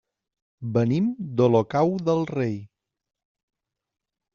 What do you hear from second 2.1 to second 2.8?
Rei.